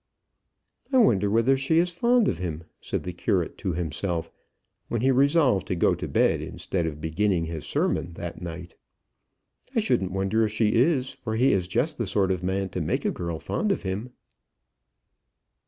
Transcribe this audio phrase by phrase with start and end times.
[0.91, 4.31] "I wonder whether she is fond of him," said the curate to himself,
[4.87, 8.73] when he resolved to go to bed instead of beginning his sermon that night.
[9.75, 12.81] "I shouldn't wonder if she is, for he is just the sort of man to
[12.81, 14.09] make a girl fond of him."